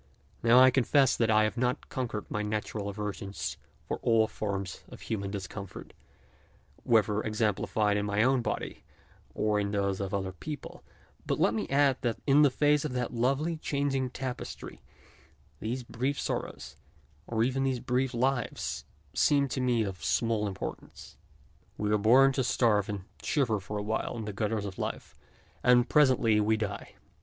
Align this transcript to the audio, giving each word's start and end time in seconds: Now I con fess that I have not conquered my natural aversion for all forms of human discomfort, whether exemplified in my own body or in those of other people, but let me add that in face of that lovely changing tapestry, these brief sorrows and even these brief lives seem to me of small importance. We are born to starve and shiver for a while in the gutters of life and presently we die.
Now 0.41 0.57
I 0.59 0.71
con 0.71 0.83
fess 0.83 1.15
that 1.15 1.29
I 1.29 1.43
have 1.43 1.57
not 1.57 1.89
conquered 1.89 2.25
my 2.27 2.41
natural 2.41 2.89
aversion 2.89 3.33
for 3.87 3.97
all 4.01 4.25
forms 4.27 4.83
of 4.89 5.01
human 5.01 5.29
discomfort, 5.29 5.93
whether 6.83 7.21
exemplified 7.21 7.97
in 7.97 8.07
my 8.07 8.23
own 8.23 8.41
body 8.41 8.83
or 9.35 9.59
in 9.59 9.69
those 9.69 9.99
of 9.99 10.11
other 10.11 10.31
people, 10.31 10.83
but 11.27 11.39
let 11.39 11.53
me 11.53 11.69
add 11.69 11.97
that 12.01 12.17
in 12.25 12.49
face 12.49 12.83
of 12.83 12.93
that 12.93 13.13
lovely 13.13 13.57
changing 13.57 14.09
tapestry, 14.09 14.81
these 15.59 15.83
brief 15.83 16.19
sorrows 16.19 16.77
and 17.27 17.45
even 17.45 17.61
these 17.63 17.79
brief 17.79 18.11
lives 18.11 18.85
seem 19.13 19.47
to 19.49 19.61
me 19.61 19.83
of 19.83 20.03
small 20.03 20.47
importance. 20.47 21.15
We 21.77 21.91
are 21.93 21.99
born 21.99 22.31
to 22.31 22.43
starve 22.43 22.89
and 22.89 23.01
shiver 23.21 23.59
for 23.59 23.77
a 23.77 23.83
while 23.83 24.17
in 24.17 24.25
the 24.25 24.33
gutters 24.33 24.65
of 24.65 24.79
life 24.79 25.13
and 25.63 25.87
presently 25.87 26.39
we 26.39 26.57
die. 26.57 26.95